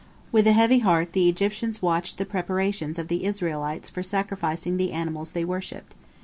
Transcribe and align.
With 0.31 0.47
a 0.47 0.53
heavy 0.53 0.79
heart 0.79 1.13
the 1.13 1.29
Egyptians 1.29 1.79
watched 1.83 2.17
the 2.17 2.25
preparations 2.25 2.97
of 2.97 3.07
the 3.07 3.23
Israelites 3.23 3.87
for 3.87 4.01
sacrificing 4.01 4.77
the 4.77 4.93
animals 4.93 5.33
they 5.33 5.45
worshipped. 5.45 5.93